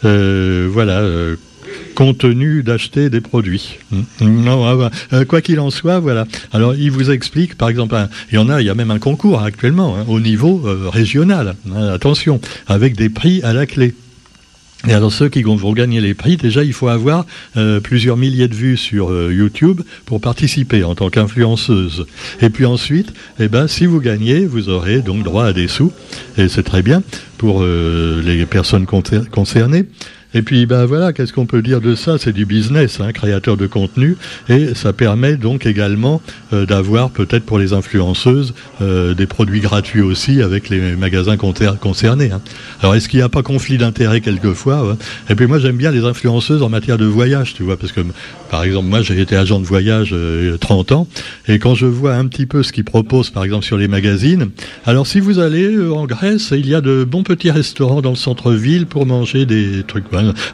voilà, 0.03 1.01
contenu 1.93 2.63
d'acheter 2.63 3.09
des 3.09 3.21
produits. 3.21 3.77
Hmm. 3.91 4.03
Non, 4.21 4.65
ah, 4.65 4.91
euh, 5.13 5.25
quoi 5.25 5.41
qu'il 5.41 5.59
en 5.59 5.69
soit, 5.69 5.99
voilà. 5.99 6.25
Alors, 6.51 6.75
il 6.75 6.91
vous 6.91 7.11
explique, 7.11 7.55
par 7.55 7.69
exemple, 7.69 7.95
il 8.31 8.35
y 8.35 8.37
en 8.37 8.49
a, 8.49 8.61
il 8.61 8.67
y 8.67 8.69
a 8.69 8.75
même 8.75 8.91
un 8.91 8.99
concours 8.99 9.41
actuellement 9.41 9.95
hein, 9.97 10.05
au 10.07 10.19
niveau 10.19 10.63
euh, 10.65 10.89
régional. 10.89 11.55
Hein, 11.73 11.87
attention, 11.87 12.41
avec 12.67 12.95
des 12.95 13.09
prix 13.09 13.41
à 13.43 13.53
la 13.53 13.65
clé. 13.65 13.93
Et 14.85 14.91
alors 14.91 15.13
ceux 15.13 15.29
qui 15.29 15.43
vont 15.43 15.71
gagner 15.71 16.01
les 16.01 16.13
prix, 16.13 16.35
déjà 16.35 16.61
il 16.61 16.73
faut 16.73 16.89
avoir 16.89 17.25
euh, 17.55 17.79
plusieurs 17.79 18.17
milliers 18.17 18.49
de 18.49 18.53
vues 18.53 18.75
sur 18.75 19.13
YouTube 19.31 19.79
pour 20.03 20.19
participer 20.19 20.83
en 20.83 20.93
tant 20.93 21.09
qu'influenceuse. 21.09 22.05
Et 22.41 22.49
puis 22.49 22.65
ensuite, 22.65 23.13
eh 23.39 23.47
ben, 23.47 23.69
si 23.69 23.85
vous 23.85 24.01
gagnez, 24.01 24.45
vous 24.45 24.67
aurez 24.67 24.99
donc 24.99 25.23
droit 25.23 25.45
à 25.45 25.53
des 25.53 25.69
sous, 25.69 25.93
et 26.37 26.49
c'est 26.49 26.63
très 26.63 26.81
bien 26.81 27.01
pour 27.37 27.63
les 27.63 28.45
personnes 28.45 28.85
concernées. 28.85 29.85
Et 30.33 30.41
puis, 30.41 30.65
ben 30.65 30.85
voilà, 30.85 31.13
qu'est-ce 31.13 31.33
qu'on 31.33 31.45
peut 31.45 31.61
dire 31.61 31.81
de 31.81 31.95
ça? 31.95 32.17
C'est 32.17 32.33
du 32.33 32.45
business, 32.45 32.99
hein, 32.99 33.11
créateur 33.11 33.57
de 33.57 33.67
contenu, 33.67 34.17
et 34.49 34.73
ça 34.73 34.93
permet 34.93 35.35
donc 35.35 35.65
également 35.65 36.21
euh, 36.53 36.65
d'avoir 36.65 37.11
peut-être 37.11 37.43
pour 37.43 37.59
les 37.59 37.73
influenceuses 37.73 38.53
euh, 38.81 39.13
des 39.13 39.27
produits 39.27 39.59
gratuits 39.59 40.01
aussi 40.01 40.41
avec 40.41 40.69
les 40.69 40.95
magasins 40.95 41.37
concernés. 41.37 42.31
Hein. 42.31 42.41
Alors, 42.81 42.95
est-ce 42.95 43.07
qu'il 43.09 43.19
n'y 43.19 43.23
a 43.23 43.29
pas 43.29 43.43
conflit 43.43 43.77
d'intérêt 43.77 44.21
quelquefois 44.21 44.97
Et 45.29 45.35
puis 45.35 45.45
moi, 45.45 45.59
j'aime 45.59 45.77
bien 45.77 45.91
les 45.91 46.05
influenceuses 46.05 46.63
en 46.63 46.69
matière 46.69 46.97
de 46.97 47.05
voyage, 47.05 47.53
tu 47.53 47.63
vois, 47.63 47.77
parce 47.77 47.91
que 47.91 48.01
par 48.49 48.63
exemple, 48.63 48.87
moi, 48.87 49.01
j'ai 49.01 49.19
été 49.19 49.35
agent 49.35 49.59
de 49.59 49.65
voyage 49.65 50.15
30 50.59 50.91
euh, 50.91 50.95
ans, 50.95 51.07
et 51.47 51.59
quand 51.59 51.75
je 51.75 51.85
vois 51.85 52.15
un 52.15 52.27
petit 52.27 52.45
peu 52.45 52.63
ce 52.63 52.71
qu'ils 52.71 52.83
proposent, 52.83 53.29
par 53.29 53.43
exemple, 53.43 53.65
sur 53.65 53.77
les 53.77 53.87
magazines, 53.87 54.49
alors 54.85 55.07
si 55.07 55.19
vous 55.19 55.39
allez 55.39 55.75
en 55.89 56.05
Grèce, 56.05 56.51
il 56.51 56.67
y 56.67 56.75
a 56.75 56.81
de 56.81 57.03
bons 57.03 57.23
petits 57.23 57.51
restaurants 57.51 58.01
dans 58.01 58.11
le 58.11 58.15
centre-ville 58.15 58.85
pour 58.85 59.05
manger 59.05 59.45
des 59.45 59.83
trucs. 59.83 60.05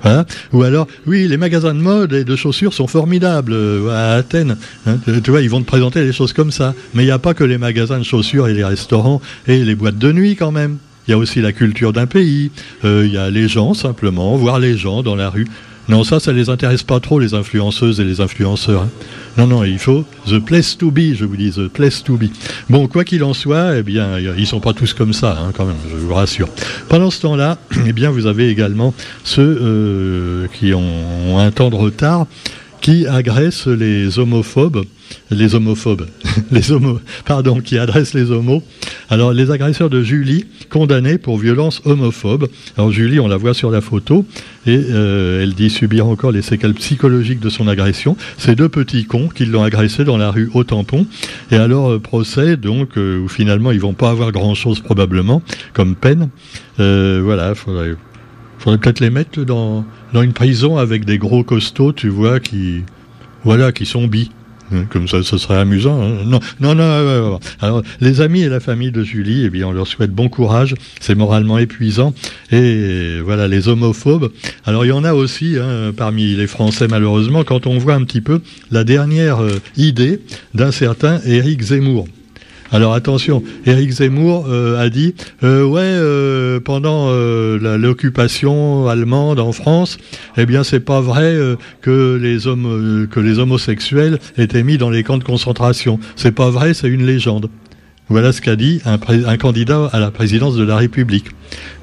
Hein. 0.04 0.26
Ou 0.54 0.64
alors, 0.64 0.88
oui, 1.06 1.28
les 1.28 1.38
magasins 1.38 1.74
de 1.74 1.80
mode 1.80 2.14
et 2.14 2.24
de 2.24 2.36
chaussures 2.36 2.74
sont 2.74 2.88
formidables 2.88 3.54
euh, 3.54 3.90
à 3.90 4.16
Athènes. 4.16 4.58
Hein. 4.88 4.98
Tu 5.24 5.32
vois, 5.32 5.42
ils 5.42 5.50
vont 5.50 5.62
te 5.62 5.68
présenter 5.68 6.04
des 6.04 6.14
choses 6.14 6.34
comme 6.34 6.52
ça. 6.52 6.74
Mais 6.94 7.04
il 7.04 7.06
n'y 7.06 7.12
a 7.12 7.20
pas 7.20 7.34
que 7.34 7.44
les 7.44 7.58
magasins 7.58 8.00
de 8.00 8.04
chaussures 8.04 8.48
et 8.48 8.54
les 8.54 8.64
restaurants 8.64 9.22
et 9.48 9.64
les 9.64 9.76
boîtes 9.76 9.98
de 9.98 10.12
nuit 10.12 10.36
quand 10.36 10.52
même. 10.52 10.78
Il 11.08 11.12
y 11.12 11.14
a 11.14 11.18
aussi 11.18 11.42
la 11.42 11.52
culture 11.52 11.92
d'un 11.92 12.06
pays. 12.06 12.52
Euh, 12.86 13.04
il 13.06 13.12
y 13.12 13.18
a 13.18 13.30
les 13.30 13.48
gens 13.48 13.74
simplement, 13.74 14.36
voir 14.36 14.60
les 14.60 14.78
gens 14.78 15.02
dans 15.02 15.16
la 15.16 15.30
rue. 15.30 15.48
Non, 15.90 16.04
ça, 16.04 16.20
ça 16.20 16.32
les 16.32 16.50
intéresse 16.50 16.84
pas 16.84 17.00
trop, 17.00 17.20
les 17.20 17.34
influenceuses 17.34 18.00
et 18.00 18.04
les 18.04 18.22
influenceurs. 18.22 18.84
Hein. 18.84 18.90
Non, 19.38 19.48
non, 19.48 19.64
il 19.64 19.80
faut 19.80 20.06
the 20.28 20.38
place 20.38 20.78
to 20.78 20.92
be, 20.92 21.16
je 21.16 21.26
vous 21.26 21.36
dis, 21.36 21.50
the 21.50 21.68
place 21.68 22.04
to 22.04 22.16
be. 22.16 22.26
Bon, 22.70 22.88
quoi 22.88 23.04
qu'il 23.04 23.24
en 23.24 23.34
soit, 23.34 23.78
eh 23.78 23.82
bien, 23.82 24.20
ils 24.20 24.46
sont 24.46 24.60
pas 24.60 24.74
tous 24.74 24.94
comme 24.94 25.14
ça, 25.14 25.38
hein, 25.42 25.52
quand 25.56 25.66
même, 25.66 25.78
je 25.92 25.98
vous 25.98 26.14
rassure. 26.14 26.48
Pendant 26.90 27.10
ce 27.10 27.22
temps-là, 27.22 27.58
eh 27.88 27.94
bien, 27.94 28.12
vous 28.12 28.28
avez 28.28 28.50
également 28.50 28.94
ceux 29.24 29.60
euh, 29.62 30.48
qui 30.54 30.76
ont, 30.76 31.40
un 31.40 31.52
temps 31.52 31.72
de 31.72 31.76
retard 31.76 32.28
qui 32.82 33.06
agresse 33.08 33.68
les 33.68 34.20
homophobes, 34.20 34.84
les 35.32 35.56
homophobes, 35.56 36.08
les 36.52 36.72
homos, 36.72 37.00
pardon, 37.26 37.60
qui 37.60 37.78
adresse 37.78 38.14
les 38.14 38.32
homos. 38.32 38.64
Alors, 39.10 39.34
les 39.34 39.52
agresseurs 39.52 39.90
de 39.90 40.02
Julie, 40.02 40.46
condamnés 40.70 41.18
pour 41.18 41.38
violence 41.38 41.82
homophobe. 41.86 42.48
Alors, 42.78 42.92
Julie, 42.92 43.20
on 43.20 43.28
la 43.28 43.38
voit 43.38 43.54
sur 43.54 43.72
la 43.72 43.82
photo, 43.82 44.26
et 44.66 44.80
euh, 44.90 45.44
elle 45.44 45.54
dit 45.54 45.70
subir 45.70 46.08
encore 46.08 46.32
les 46.32 46.42
séquelles 46.42 46.74
psychologiques 46.74 47.40
de 47.40 47.50
son 47.50 47.68
agression. 47.68 48.16
Ces 48.38 48.56
deux 48.56 48.70
petits 48.70 49.06
cons 49.06 49.28
qui 49.28 49.46
l'ont 49.46 49.64
agressé 49.64 50.04
dans 50.04 50.18
la 50.18 50.32
rue 50.32 50.50
au 50.54 50.64
tampon. 50.64 51.06
Et 51.52 51.56
alors, 51.56 51.92
euh, 51.92 52.00
procès, 52.00 52.58
donc, 52.58 52.98
euh, 52.98 53.20
où 53.20 53.28
finalement, 53.28 53.72
ils 53.72 53.82
vont 53.82 53.94
pas 53.94 54.10
avoir 54.10 54.32
grand-chose 54.32 54.80
probablement, 54.80 55.42
comme 55.74 55.96
peine. 55.96 56.30
voilà, 56.78 57.56
faudrait 57.56 57.96
faudrait 58.60 58.78
peut-être 58.78 59.00
les 59.00 59.10
mettre 59.10 59.44
dans, 59.44 59.86
dans 60.14 60.22
une 60.22 60.34
prison 60.34 60.78
avec 60.78 61.06
des 61.06 61.18
gros 61.18 61.44
costauds, 61.44 61.94
tu 61.94 62.10
vois, 62.10 62.40
qui, 62.40 62.84
voilà, 63.44 63.72
qui 63.72 63.86
sont 63.86 64.08
bi. 64.08 64.32
Hein, 64.72 64.86
comme 64.90 65.08
ça, 65.08 65.24
ce 65.24 65.38
serait 65.38 65.58
amusant. 65.58 66.02
Hein. 66.02 66.18
Non, 66.26 66.40
non, 66.60 66.76
non. 66.76 67.40
Alors, 67.60 67.82
les 68.02 68.22
amis 68.22 68.42
et 68.42 68.50
la 68.50 68.60
famille 68.60 68.92
de 68.92 69.04
Julie, 69.04 69.46
eh 69.46 69.50
bien, 69.50 69.68
on 69.68 69.72
leur 69.72 69.88
souhaite 69.88 70.12
bon 70.12 70.30
courage. 70.30 70.76
C'est 71.00 71.16
moralement 71.16 71.58
épuisant. 71.58 72.14
Et 72.52 73.20
voilà, 73.24 73.48
les 73.48 73.68
homophobes. 73.68 74.32
Alors, 74.66 74.86
il 74.86 74.90
y 74.90 74.92
en 74.92 75.04
a 75.04 75.14
aussi 75.14 75.58
hein, 75.60 75.92
parmi 75.96 76.36
les 76.36 76.48
Français, 76.48 76.88
malheureusement, 76.88 77.44
quand 77.44 77.66
on 77.66 77.78
voit 77.80 77.96
un 77.96 78.04
petit 78.04 78.22
peu 78.22 78.42
la 78.72 78.84
dernière 78.84 79.42
euh, 79.42 79.60
idée 79.76 80.20
d'un 80.54 80.72
certain 80.72 81.20
Éric 81.26 81.62
Zemmour. 81.62 82.08
Alors 82.72 82.94
attention, 82.94 83.42
Éric 83.66 83.90
Zemmour 83.90 84.46
euh, 84.48 84.80
a 84.80 84.90
dit 84.90 85.16
euh, 85.44 85.64
ouais 85.66 85.82
euh, 85.82 86.60
pendant 86.60 87.10
l'occupation 87.10 88.88
allemande 88.88 89.40
en 89.40 89.52
France, 89.52 89.98
eh 90.38 90.46
bien 90.46 90.64
c'est 90.64 90.80
pas 90.80 91.02
vrai 91.02 91.36
que 91.82 92.16
les 92.22 92.48
hommes 92.48 93.08
que 93.10 93.20
les 93.20 93.40
homosexuels 93.40 94.20
étaient 94.38 94.64
mis 94.64 94.78
dans 94.78 94.90
les 94.90 95.04
camps 95.04 95.18
de 95.18 95.24
concentration. 95.24 96.00
C'est 96.16 96.32
pas 96.32 96.50
vrai, 96.50 96.74
c'est 96.74 96.90
une 96.90 97.06
légende. 97.06 97.50
Voilà 98.10 98.32
ce 98.32 98.42
qu'a 98.42 98.56
dit 98.56 98.82
un, 98.86 99.38
candidat 99.38 99.90
à 99.94 100.00
la 100.00 100.12
présidence 100.12 100.56
de 100.56 100.64
la 100.64 100.78
République. 100.78 101.28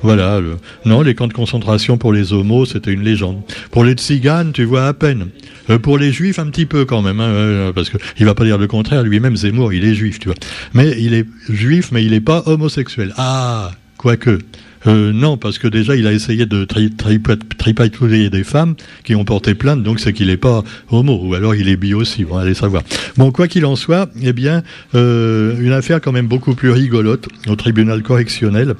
Voilà. 0.02 0.40
non, 0.84 1.02
les 1.02 1.14
camps 1.14 1.28
de 1.28 1.32
concentration 1.32 1.98
pour 1.98 2.12
les 2.12 2.32
homos, 2.32 2.66
c'était 2.66 2.92
une 2.92 3.02
légende. 3.02 3.42
Pour 3.70 3.84
les 3.84 3.92
tziganes, 3.92 4.52
tu 4.52 4.64
vois 4.64 4.86
à 4.86 4.92
peine. 4.92 5.28
Euh, 5.70 5.78
pour 5.78 5.98
les 5.98 6.12
juifs, 6.12 6.38
un 6.38 6.46
petit 6.46 6.66
peu 6.66 6.84
quand 6.84 7.02
même, 7.02 7.20
hein, 7.20 7.72
parce 7.74 7.90
que 7.90 7.98
il 8.18 8.26
va 8.26 8.34
pas 8.34 8.44
dire 8.44 8.58
le 8.58 8.66
contraire. 8.66 9.02
Lui-même, 9.02 9.36
Zemmour, 9.36 9.72
il 9.72 9.84
est 9.84 9.94
juif, 9.94 10.18
tu 10.18 10.28
vois. 10.28 10.36
Mais 10.74 10.94
il 10.98 11.14
est 11.14 11.26
juif, 11.48 11.90
mais 11.92 12.04
il 12.04 12.10
n'est 12.10 12.20
pas 12.20 12.42
homosexuel. 12.46 13.12
Ah, 13.16 13.72
quoique. 13.96 14.38
Euh, 14.86 15.12
non, 15.12 15.36
parce 15.36 15.58
que 15.58 15.66
déjà, 15.66 15.96
il 15.96 16.06
a 16.06 16.12
essayé 16.12 16.46
de 16.46 16.64
tripatouiller 16.64 18.30
des 18.30 18.44
femmes 18.44 18.76
qui 19.04 19.14
ont 19.14 19.24
porté 19.24 19.54
plainte, 19.54 19.82
donc 19.82 19.98
c'est 20.00 20.12
qu'il 20.12 20.28
n'est 20.28 20.36
pas 20.36 20.62
homo, 20.90 21.18
ou 21.22 21.34
alors 21.34 21.54
il 21.54 21.68
est 21.68 21.76
bi 21.76 21.94
aussi, 21.94 22.24
on 22.28 22.36
va 22.36 22.54
savoir. 22.54 22.82
Bon, 23.16 23.32
quoi 23.32 23.48
qu'il 23.48 23.66
en 23.66 23.74
soit, 23.74 24.08
eh 24.22 24.32
bien, 24.32 24.62
euh, 24.94 25.58
une 25.58 25.72
affaire 25.72 26.00
quand 26.00 26.12
même 26.12 26.28
beaucoup 26.28 26.54
plus 26.54 26.70
rigolote 26.70 27.28
au 27.48 27.56
tribunal 27.56 28.02
correctionnel. 28.02 28.74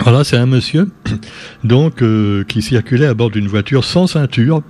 Voilà, 0.00 0.24
c'est 0.24 0.36
un 0.36 0.46
monsieur 0.46 0.88
donc 1.62 2.02
euh, 2.02 2.44
qui 2.44 2.62
circulait 2.62 3.06
à 3.06 3.14
bord 3.14 3.30
d'une 3.30 3.46
voiture 3.46 3.84
sans 3.84 4.06
ceinture. 4.06 4.62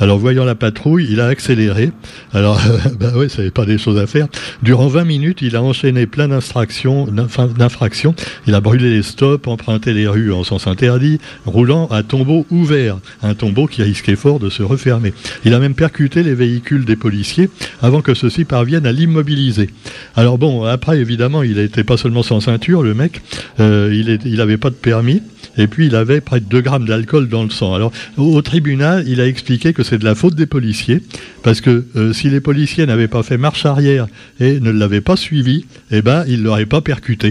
Alors 0.00 0.18
voyant 0.18 0.44
la 0.44 0.54
patrouille, 0.54 1.06
il 1.10 1.20
a 1.20 1.26
accéléré. 1.26 1.92
Alors 2.32 2.60
bah 3.00 3.12
oui, 3.14 3.28
ça 3.28 3.42
pas 3.54 3.66
des 3.66 3.78
choses 3.78 3.98
à 3.98 4.06
faire. 4.06 4.26
Durant 4.62 4.88
20 4.88 5.04
minutes, 5.04 5.42
il 5.42 5.54
a 5.54 5.62
enchaîné 5.62 6.06
plein 6.06 6.28
d'infractions, 6.28 7.06
d'infractions. 7.06 8.14
Il 8.46 8.54
a 8.54 8.60
brûlé 8.60 8.90
les 8.90 9.02
stops, 9.02 9.46
emprunté 9.46 9.92
les 9.92 10.08
rues 10.08 10.32
en 10.32 10.44
sens 10.44 10.66
interdit, 10.66 11.20
roulant 11.44 11.86
à 11.88 12.02
tombeau 12.02 12.46
ouvert, 12.50 12.98
un 13.22 13.34
tombeau 13.34 13.66
qui 13.66 13.82
risquait 13.82 14.16
fort 14.16 14.40
de 14.40 14.48
se 14.48 14.62
refermer. 14.62 15.12
Il 15.44 15.54
a 15.54 15.58
même 15.58 15.74
percuté 15.74 16.22
les 16.22 16.34
véhicules 16.34 16.84
des 16.84 16.96
policiers 16.96 17.50
avant 17.82 18.00
que 18.00 18.14
ceux-ci 18.14 18.44
parviennent 18.44 18.86
à 18.86 18.92
l'immobiliser. 18.92 19.70
Alors 20.16 20.38
bon, 20.38 20.64
après 20.64 20.98
évidemment, 20.98 21.42
il 21.42 21.56
n'était 21.56 21.84
pas 21.84 21.96
seulement 21.96 22.22
sans 22.22 22.40
ceinture, 22.40 22.82
le 22.82 22.94
mec, 22.94 23.20
euh, 23.60 23.90
il, 23.92 24.08
est, 24.08 24.24
il 24.24 24.40
avait 24.40 24.56
pas 24.56 24.69
de 24.70 24.74
permis, 24.74 25.22
et 25.56 25.66
puis 25.66 25.86
il 25.86 25.94
avait 25.94 26.20
près 26.20 26.40
de 26.40 26.46
2 26.46 26.60
grammes 26.60 26.86
d'alcool 26.86 27.28
dans 27.28 27.42
le 27.42 27.50
sang. 27.50 27.74
Alors 27.74 27.92
au, 28.16 28.40
tribunal, 28.42 29.04
il 29.06 29.20
a 29.20 29.26
expliqué 29.26 29.72
que 29.72 29.82
c'est 29.82 29.98
de 29.98 30.04
la 30.04 30.14
faute 30.14 30.34
des 30.34 30.46
policiers, 30.46 31.02
parce 31.42 31.60
que 31.60 31.84
euh, 31.96 32.12
si 32.12 32.30
les 32.30 32.40
policiers 32.40 32.86
n'avaient 32.86 33.08
pas 33.08 33.22
fait 33.22 33.36
marche 33.36 33.66
arrière 33.66 34.06
et 34.38 34.60
ne 34.60 34.70
l'avaient 34.70 35.00
pas 35.00 35.16
suivi, 35.16 35.64
eh 35.90 36.02
ben, 36.02 36.24
ils 36.28 36.42
l'auraient 36.42 36.66
pas 36.66 36.80
percuté. 36.80 37.30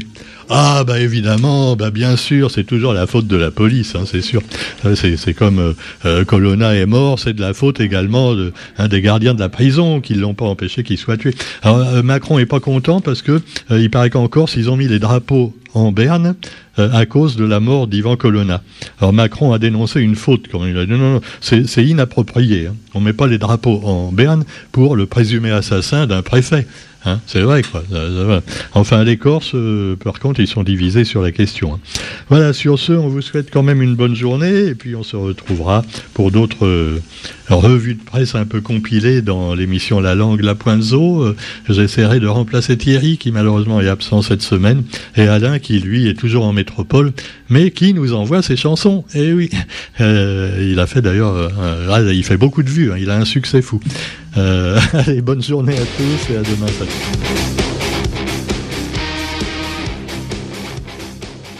Ah 0.51 0.84
bah 0.86 1.00
évidemment, 1.00 1.75
bah 1.75 1.91
bien 1.91 2.15
sûr, 2.15 2.50
c'est 2.50 2.63
toujours 2.63 2.93
la 2.93 3.05
faute 3.05 3.27
de 3.27 3.36
la 3.36 3.51
police, 3.51 3.93
hein, 3.96 4.03
c'est 4.05 4.22
sûr. 4.22 4.41
Euh, 4.86 4.96
c'est 4.96 5.34
comme 5.34 5.75
euh, 6.05 6.25
Colonna 6.25 6.75
est 6.75 6.88
mort, 6.88 7.19
c'est 7.19 7.34
de 7.34 7.41
la 7.41 7.53
faute 7.53 7.79
également 7.79 8.34
de, 8.34 8.51
un 8.77 8.88
des 8.88 9.01
gardiens 9.01 9.36
de 9.36 9.39
la 9.39 9.50
prison 9.50 10.01
qui 10.01 10.15
l'ont 10.15 10.34
pas 10.34 10.46
empêché 10.46 10.84
qu'il 10.84 10.98
soit 10.98 11.17
tué. 11.17 11.36
Alors 11.62 12.03
Macron 12.03 12.39
est 12.39 12.48
pas 12.48 12.60
content 12.60 13.00
parce 13.00 13.22
que 13.22 13.41
il 13.69 13.91
paraît 13.91 14.10
qu'en 14.10 14.27
Corse 14.27 14.55
ils 14.55 14.69
ont 14.69 14.77
mis 14.77 14.88
les 14.88 15.00
drapeaux 15.00 15.53
en 15.74 15.92
berne 15.92 16.36
à 16.78 17.06
cause 17.06 17.36
de 17.36 17.44
la 17.44 17.60
mort 17.60 17.88
d'Ivan 17.88 18.16
Colonna. 18.16 18.62
Alors 19.00 19.12
Macron 19.12 19.52
a 19.52 19.60
dénoncé 19.60 20.00
une 20.00 20.16
faute 20.16 20.46
quand 20.52 20.66
il 20.66 20.78
a 20.78 20.86
dit 20.86 20.92
non, 20.94 21.16
non, 21.16 21.22
c'est 21.42 21.86
inapproprié. 21.86 22.68
Hein. 22.68 22.76
On 22.94 23.02
met 23.02 23.14
pas 23.14 23.28
les 23.28 23.38
drapeaux 23.38 23.82
en 23.84 24.12
berne 24.12 24.46
pour 24.72 24.96
le 24.96 25.06
présumé 25.06 25.52
assassin 25.52 26.08
d'un 26.08 26.22
préfet. 26.22 26.66
Hein, 27.06 27.22
c'est 27.28 27.40
vrai, 27.40 27.64
quoi. 27.64 27.84
Enfin, 28.74 29.04
les 29.06 29.16
Corses, 29.16 29.56
euh, 29.56 29.96
par 29.96 30.20
contre, 30.20 30.42
ils 30.42 30.48
sont 30.48 30.64
divisés 30.64 31.06
sur 31.06 31.22
la 31.22 31.32
question. 31.32 31.76
Hein. 31.76 31.80
Voilà, 32.28 32.52
sur 32.52 32.78
ce, 32.78 32.92
on 32.92 33.08
vous 33.08 33.22
souhaite 33.22 33.52
quand 33.52 33.64
même 33.64 33.82
une 33.82 33.96
bonne 33.96 34.16
journée, 34.16 34.66
et 34.68 34.76
puis 34.76 34.96
on 34.96 35.04
se 35.04 35.16
retrouvera 35.16 35.84
pour 36.14 36.30
d'autres 36.30 36.66
euh, 36.66 37.02
revues 37.50 37.96
de 37.96 38.04
presse 38.04 38.36
un 38.36 38.46
peu 38.46 38.62
compilées 38.62 39.22
dans 39.22 39.54
l'émission 39.56 40.00
La 40.00 40.16
langue, 40.16 40.42
la 40.42 40.56
pointe 40.56 40.82
zo. 40.82 41.24
Euh, 41.24 41.36
j'essaierai 41.70 42.20
de 42.20 42.28
remplacer 42.28 42.78
Thierry, 42.78 43.18
qui 43.18 43.32
malheureusement 43.32 43.82
est 43.82 43.88
absent 43.88 44.22
cette 44.22 44.42
semaine, 44.42 44.84
et 45.16 45.28
Alain, 45.28 45.60
qui 45.60 45.80
lui 45.80 46.08
est 46.08 46.14
toujours 46.14 46.46
en 46.46 46.54
métropole, 46.54 47.12
mais 47.50 47.72
qui 47.72 47.94
nous 47.94 48.14
envoie 48.14 48.42
ses 48.42 48.56
chansons. 48.56 49.04
Et 49.14 49.30
eh 49.30 49.34
oui, 49.34 49.50
il 50.00 50.80
a 50.80 50.88
fait 50.88 51.02
d'ailleurs, 51.02 51.52
il 52.12 52.24
fait 52.24 52.38
beaucoup 52.38 52.64
de 52.64 52.70
vues, 52.70 52.92
hein. 52.92 52.96
il 53.00 53.10
a 53.10 53.18
un 53.18 53.26
succès 53.26 53.62
fou. 53.62 53.80
Euh, 54.38 54.80
allez, 54.94 55.22
bonne 55.22 55.42
journée 55.42 55.78
à 55.78 55.86
tous 55.86 56.34
et 56.34 56.38
à 56.38 56.42
demain. 56.42 56.68